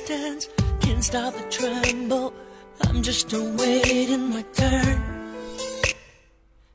[0.00, 0.48] in the distance,
[0.80, 2.32] can't stop the tremble.
[2.82, 5.02] I'm just awaiting my turn.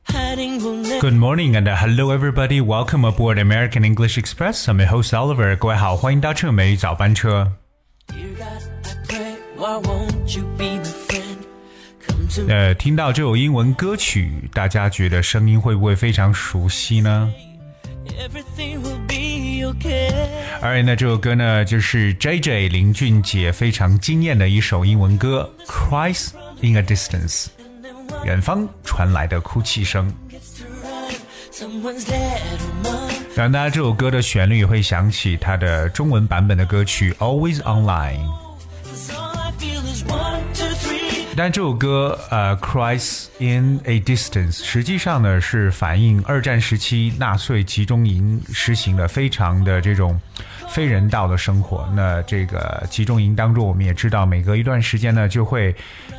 [0.04, 2.60] Hiding will never Good morning and hello everybody.
[2.60, 4.68] Welcome aboard American English Express.
[4.68, 5.56] I'm your host Oliver.
[5.56, 7.52] 各位好，欢迎搭乘美语早班车。
[8.08, 11.38] Dear God, I pray, why won't you be my friend?
[12.06, 17.32] Come to 呃，听到这首英文歌曲，大家觉得声音会不会非常熟悉呢？
[18.18, 19.35] everything will be okay.
[20.61, 26.29] 而那，这首歌呢，就是 JJ 林俊杰非常惊艳的一首英文歌《Cries
[26.61, 27.45] in a Distance》，
[28.25, 30.11] 远方传来的哭泣声。
[33.35, 38.17] 当然，大家这首歌的旋律会想起他的中文版本的歌曲《Always Online》。
[41.37, 50.19] 但这首歌呃，《Cries in a Distance》实际上呢是反映二战时期纳粹集中营实行的非常的这种
[50.67, 51.87] 非人道的生活。
[51.95, 55.71] 那这个集中营当中，我们也知道，每隔一段时间呢，就会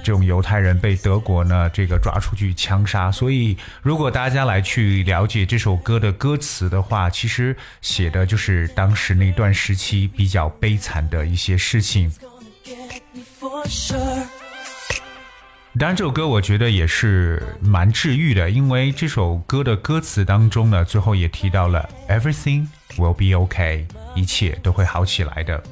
[0.04, 3.10] 这种犹太人被德国呢这个抓出去枪杀。
[3.10, 12.08] 所以，如果大家来去了解这首歌的歌词的话，其实写的就是当时那段时期比较悲惨的一些事情。
[15.76, 22.66] 当然这首歌我觉得也是蛮治愈的，因为这首歌的歌词当中呢，最后也提到了 everything
[22.96, 25.62] will be OK 一切都会好起来的。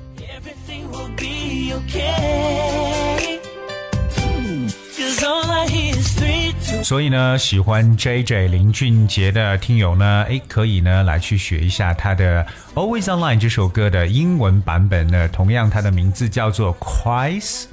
[6.84, 17.64] 所以呢，喜欢 JJ 林俊杰的听友呢，诶，可以呢，来去学一下他的 always online 这首歌的英文版本呢，同样它的名字叫做 Cries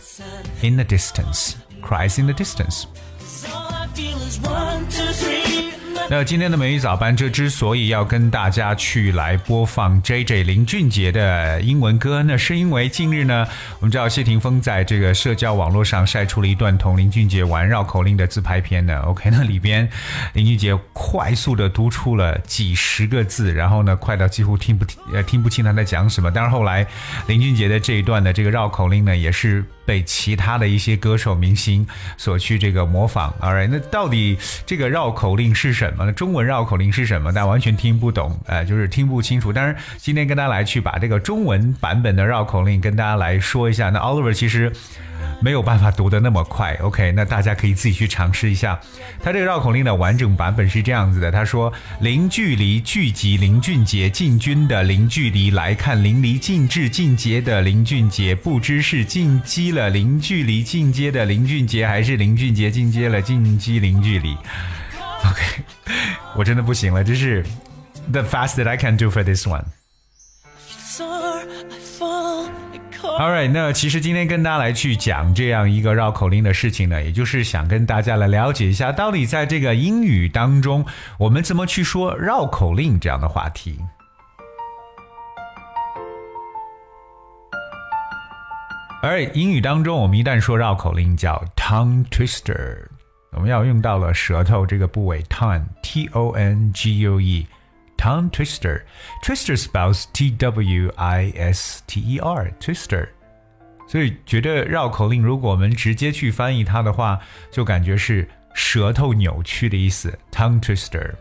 [0.62, 1.54] in the distance。
[1.88, 2.86] ，Cries in the Distance。
[6.09, 13.47] 那今天的美语早班车之所以要跟大家去来播放 J J 林俊杰的英文歌，那是因为近日呢，
[13.80, 19.00] 我们知道谢霆锋在这个社交网络上晒出了一段同林俊杰玩绕口令的自拍片呢。
[19.06, 19.90] OK，那里边
[20.34, 26.29] 林俊杰快速的读出了几十个字，然后呢，快到几乎听不听呃听不清他在讲什么。
[26.29, 26.85] 但是后来
[27.28, 29.63] 林俊杰的这一段的这个绕口令呢，也是。
[29.86, 31.86] 被其他的一些歌手明星
[32.18, 36.12] 所去这个模仿，All right，那到底这个绕口令是什么呢？
[36.12, 37.32] 中文绕口令是什么？
[37.34, 39.52] 大家完全听不懂，呃，就是听不清楚。
[39.52, 43.90] 但是，今天跟大家来去把这个中文版本的绕口令跟大家来说一下。
[43.90, 44.72] 那 Oliver 其实
[45.44, 48.80] 没有办法读得那么快，OK，那大家可以自己去尝试一下。
[49.22, 64.38] 他这个绕口令的完整版本是这样子的：他说，零距离聚集林俊杰进军的零距离来看淋漓尽致进阶的林俊杰，不知是进击了零距离进阶的林俊杰，还是林俊杰进阶了进击零距离。
[65.26, 65.44] OK，
[66.38, 67.44] 我真的不行了，这是
[68.14, 69.66] the fast that I can do for this one。
[73.19, 80.84] All right，那其实今天跟大家来去讲这样一个绕口令的事情呢，也就是想跟大家来了解一下，到底在这个英语当中，
[81.19, 83.79] 我们怎么去说绕口令这样的话题。
[89.03, 92.88] 而英语当中，我们一旦说绕口令叫 tongue twister，
[93.34, 97.46] 我们要用到了舌头这个部位 tongue，t o n g u e。
[98.03, 98.83] Tongue twister.
[99.22, 102.53] Twister spells T W I S T E R.
[102.61, 103.09] Twister.
[103.87, 107.19] 所以觉得绕口令，如果我们直接去翻译它的话，
[107.50, 110.16] 就感觉是舌头扭曲的意思。
[110.31, 111.15] Tongue twister.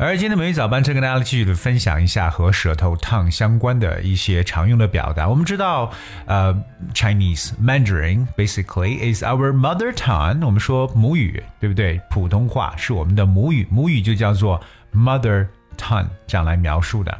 [0.00, 5.28] 而今天美语早班车跟大家继续的分享一下和舌头 tongue 相关的一些常用的表达。
[5.28, 5.90] 我们知道，
[6.26, 6.54] 呃
[6.94, 10.46] ，Chinese Mandarin basically is our mother tongue。
[10.46, 12.00] 我们说母语，对不对？
[12.10, 14.60] 普通话是我们的母语，母语就叫做
[14.94, 17.18] mother tongue，这样来描述的。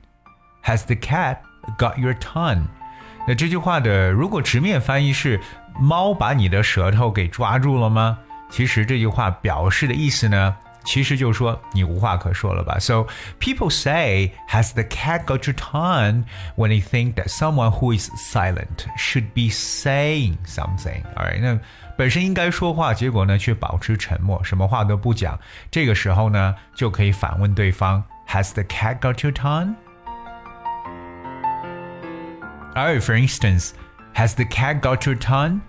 [0.65, 1.39] Has the cat
[1.79, 2.67] got your tongue？
[3.27, 5.41] 那这句话的如果直面翻译是“
[5.81, 8.19] 猫把你的舌头给抓住了吗？”
[8.51, 12.79] 其实这句话表示的意思呢，其实就是说你无话可说了吧。
[12.79, 13.07] So
[13.41, 16.25] people say, "Has the cat got your tongue?"
[16.55, 21.03] when they think that someone who is silent should be saying something.
[21.17, 21.59] Alright，那
[21.97, 25.37] 本身应该说话，结果呢却保持沉默，什么话都不讲。
[25.73, 29.75] 这个时候呢，就可以反问对方：“Has the cat got your tongue?”
[32.75, 33.75] Oh, for instance,
[34.15, 35.61] has the cat got your tongue?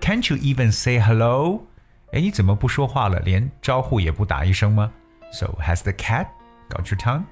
[0.00, 1.66] Can't you even say hello?
[2.12, 3.18] 哎，你怎么不说话了？
[3.20, 4.92] 连招呼也不打一声吗？
[5.32, 6.28] So has the cat
[6.68, 7.24] got your tongue?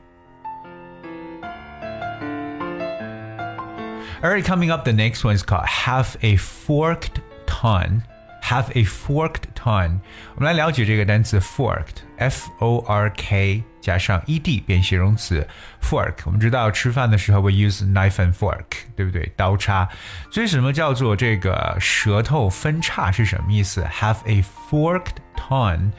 [4.23, 8.03] Alright, coming up, the next one is called have a forked tongue.
[8.47, 10.01] Have a forked tongue.
[10.35, 15.47] 我们来了解这个单词 forked，f o r k 加上 e d 变形容词
[15.81, 16.15] fork。
[16.25, 18.65] 我们知道吃饭的时候会 use knife and fork，
[18.97, 19.33] 对不对？
[19.37, 19.89] 刀叉。
[20.31, 23.83] 所以什么叫做这个舌头分叉是什么意思？
[23.85, 25.93] Have a forked tongue.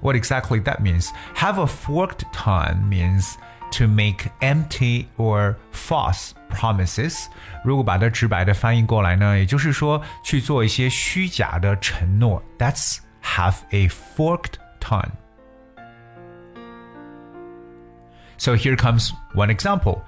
[0.00, 1.08] What exactly that means?
[1.36, 3.34] Have a forked tongue means
[3.72, 7.26] to make empty or false promises。
[7.64, 12.42] 如果把它直白的翻译过来呢，也就是说去做一些虚假的承诺。
[12.58, 15.10] That's have a forked tongue.
[18.36, 20.02] So here comes one example.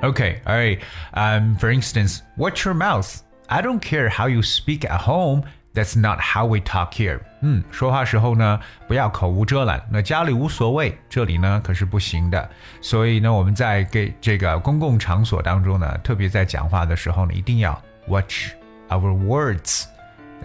[0.00, 0.80] Okay, all right.
[1.12, 3.20] Um, for instance, watch your mouth.
[3.48, 5.42] I don't care how you speak at home.
[5.74, 7.20] That's not how we talk here.
[7.40, 8.58] 嗯，说话时候呢，
[8.88, 9.80] 不要口无遮拦。
[9.90, 12.50] 那家里无所谓，这里呢可是不行的。
[12.80, 18.48] 所以呢，我们在给这个公共场所当中呢，特别在讲话的时候呢，一定要 watch
[18.88, 19.84] our words。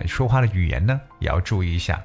[0.06, 2.00] 说话的语言呢，也要注意一下。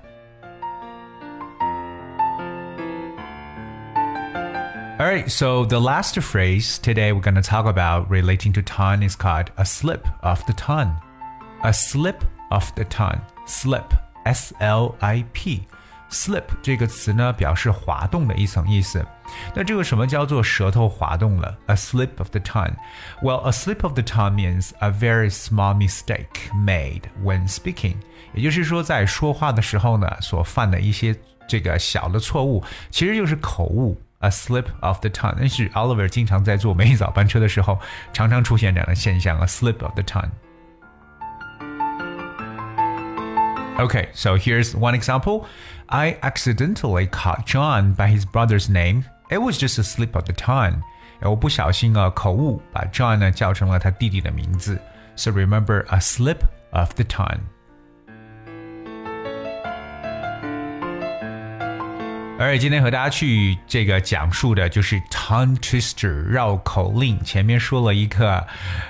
[4.99, 9.09] All right, so the last phrase today we're going to talk about relating to tongue
[9.09, 10.95] is called a slip of the tongue.
[11.63, 12.17] A slip
[12.53, 13.21] of the tongue.
[13.47, 13.85] Slip,
[14.25, 15.63] S L I P.
[16.11, 19.05] Slip 这个词呢，表示滑动的一层意思。
[19.55, 21.55] 那这个什么叫做舌头滑动了？
[21.67, 22.75] A slip of the tongue.
[23.23, 27.97] Well, a slip of the tongue means a very small mistake made when speaking.
[28.33, 31.15] 也就是说，在说话的时候呢，所犯的一些
[31.47, 34.01] 这个小的错误，其实就是口误。
[34.21, 35.35] a slip of the tongue。
[35.39, 37.79] 但是 Oliver 经常在坐每一早班车的时候，
[38.13, 40.31] 常常出现这样的现象，a slip of the tongue。
[43.79, 45.47] Okay, so here's one example.
[45.89, 49.05] I accidentally caught John by his brother's name.
[49.31, 50.83] It was just a slip of the tongue.
[51.23, 54.81] 我不小心啊，口误把 John 呢叫成了他弟弟的名字。
[55.17, 56.41] So remember a slip
[56.71, 57.41] of the tongue.
[62.44, 67.18] 而今天和大家去这个讲述的就是 tongue twister 绕口令。
[67.24, 68.46] 前面说了一个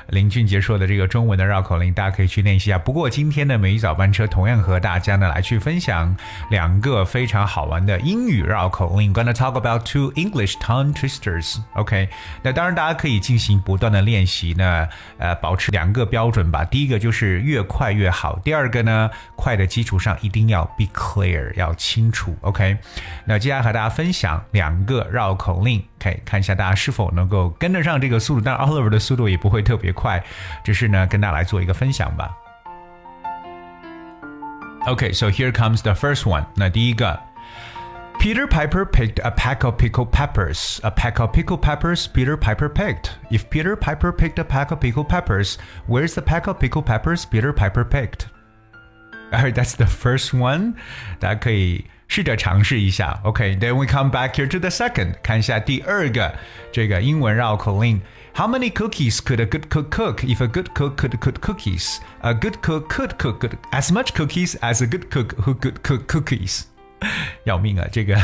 [0.07, 2.79] 林俊杰说的这个中文的绕口令，大家可以去练习一下。
[2.79, 6.15] 不过今天的每一早班车同样和大家呢来去分享
[6.49, 9.13] 两个非常好玩的英语绕口令。
[9.13, 11.57] Gonna talk about two English tongue twisters.
[11.75, 12.09] OK，
[12.41, 14.87] 那当然大家可以进行不断的练习呢，
[15.19, 16.65] 呃，保持两个标准吧。
[16.65, 18.39] 第一个就是越快越好。
[18.43, 22.35] 第二个呢，快的基础上一定要 be clear，要清楚。
[22.41, 22.75] OK，
[23.25, 23.42] 那。
[23.42, 28.40] 那接下来和大家分享两个绕口令，可以看一下大家是否能够跟得上这个速度。
[28.44, 30.22] 但 Oliver 的速度也不会特别快，
[30.64, 32.30] 只是呢跟大家来做一个分享吧。
[34.86, 36.46] Okay, so here comes the first one.
[36.54, 37.20] 那第一个，
[38.18, 40.78] Peter Piper picked a pack of pickled peppers.
[40.82, 43.10] A pack of pickled peppers Peter Piper picked.
[43.30, 47.26] If Peter Piper picked a pack of pickled peppers, where's the pack of pickled peppers
[47.26, 48.28] Peter Piper picked?
[49.30, 50.74] Alright, that's the first one.
[51.20, 53.20] 大家可以 试着尝试一下。
[53.24, 56.34] OK，then、okay, we come back here to the second，看一下第二个
[56.72, 58.00] 这个英文绕口令。
[58.34, 61.98] How many cookies could a good cook cook if a good cook could cook cookies?
[62.20, 65.82] A good cook could cook good, as much cookies as a good cook who could
[65.82, 66.62] cook cookies.
[67.44, 68.16] 要命啊，这个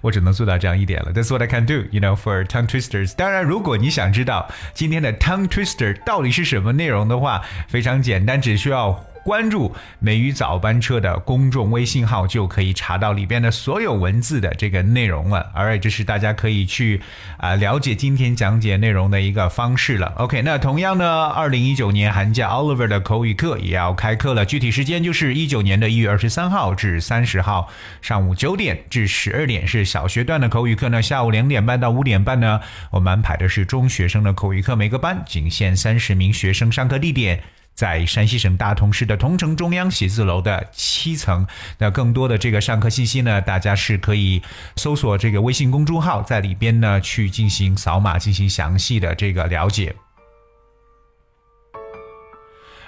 [0.00, 1.12] 我只能做到这样一点了。
[1.12, 3.14] That's what I can do, you know, for tongue twisters.
[3.16, 15.49] 当然，如果你想知道今天的 tongue twister 到底是什么内容的话，非常简单，只需要 关注美语早班车的公众微信号，就可以查到里边的所有文字的这个内容了。
[15.53, 17.01] 而这是大家可以去
[17.37, 20.13] 啊了解今天讲解内容的一个方式了。
[20.17, 27.69] OK，那同样呢，二零一九年寒假 Oliver 的口语课也要开课了，具体时间就是一九年的一月二十三号至三十号
[28.01, 32.59] 上午九点至十二点是小学段的口语课呢，下午两点半到五点半呢，
[32.91, 37.41] 我们安排的是中学生的口语课，每个班仅限三十名学生，上课地点。
[37.73, 41.45] 在山西省大同市的同城中央写字楼的七层。
[41.77, 44.41] 那更多的这个上课信息呢，大家是可以
[44.75, 49.95] 搜索这个微信公众号，在里边呢去进行扫码，进行详细的这个了解。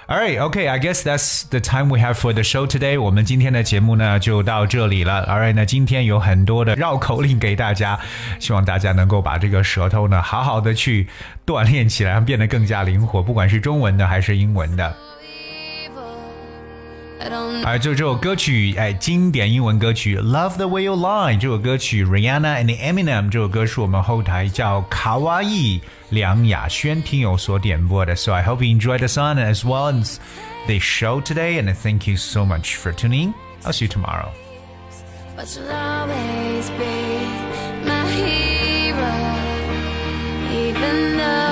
[0.08, 0.68] All right, okay.
[0.68, 2.96] I guess that's the time we have for the show today.
[2.96, 5.26] 我们今天的节目呢就到这里了。
[5.26, 7.98] All right，那今天有很多的绕口令给大家，
[8.38, 11.08] 希望大家能够把这个舌头呢好好的去
[11.44, 14.94] 锻炼起来，变得更加灵活，不管是中文的还是英文的。
[17.64, 29.92] 而就这首歌曲，哎，经典英文歌曲《Love the Way You Lie》这首歌曲，Rihanna and Eminem 这首歌是我们后台叫卡哇伊梁雅轩听友所点播的，so I hope you enjoyed the song as well
[29.92, 30.18] as
[30.66, 33.34] the show today, and thank you so much for tuning.
[33.64, 34.30] I'll see you tomorrow.
[35.36, 37.26] But you'll always be
[37.84, 39.14] my hero,
[40.50, 41.45] even though.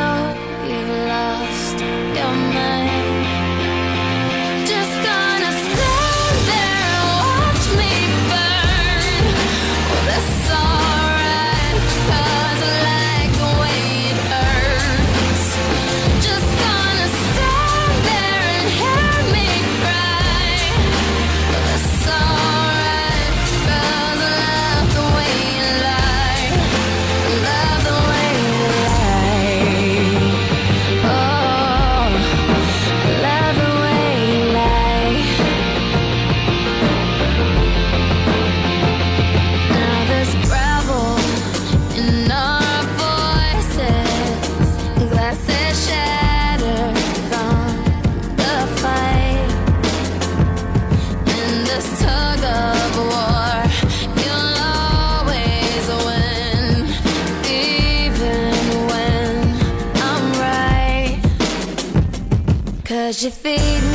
[63.25, 63.94] You feed me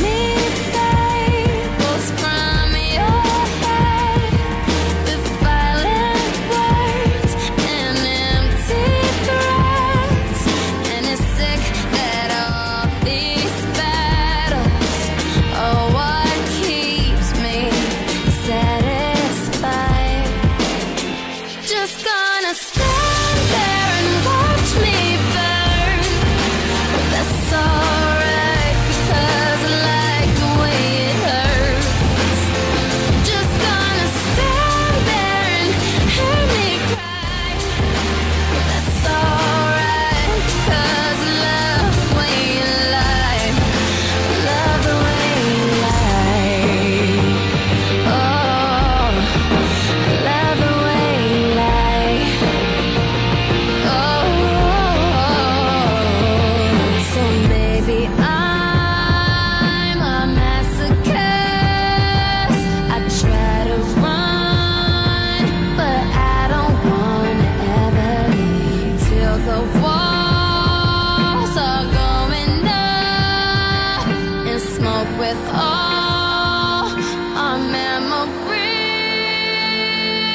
[75.30, 76.90] with all
[77.38, 78.50] our memories.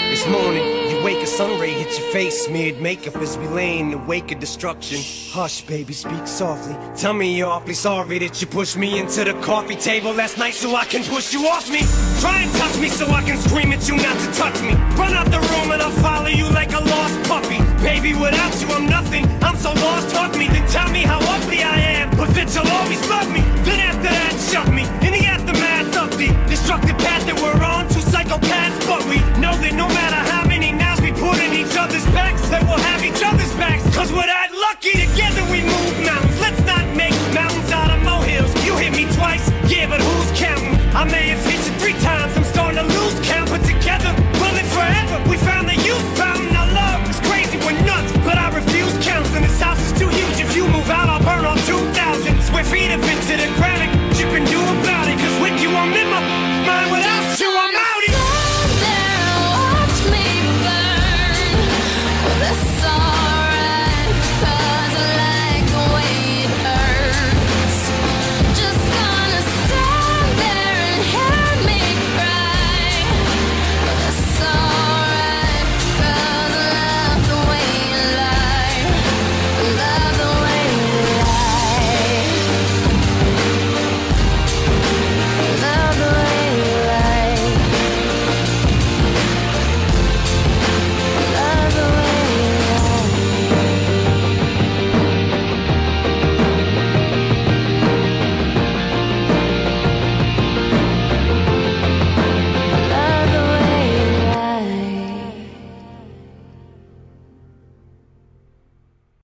[0.10, 3.78] This morning, you wake a sun ray hit your face, smeared makeup as we lay
[3.80, 5.00] in the wake of destruction.
[5.34, 6.78] Hush, baby, speak softly.
[6.96, 10.54] Tell me you're awfully sorry that you pushed me into the coffee table last night
[10.54, 11.82] so I can push you off me.
[12.22, 14.76] Try and touch me so I can scream at you not to touch me.
[14.96, 17.60] Run out the room and I'll follow you like a lost puppy.
[17.84, 19.26] Baby, without you, I'm nothing.
[19.44, 22.16] I'm so lost, hug me, then tell me how ugly I am.
[22.16, 23.45] But that you'll always love me.